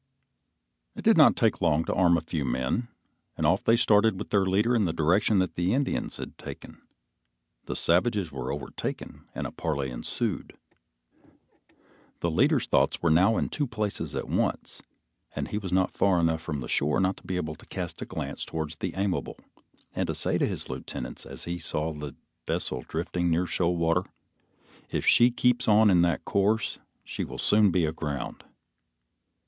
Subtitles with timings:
[0.95, 2.87] It did not take long to arm a few men,
[3.37, 6.81] and off they started with their leader in the direction that the Indians had taken.
[7.65, 10.57] The savages were overtaken and a parley ensued.
[12.21, 14.81] The leader's thoughts were now in two places at once,
[15.35, 18.01] and he was not far enough from the shore not to be able to cast
[18.01, 19.37] a glance towards the Aimable,
[19.95, 22.15] and to say to his lieutenants, as he saw the
[22.47, 24.05] vessel drifting near shoal water,
[24.89, 28.43] "If she keeps on in that course, she will soon be aground."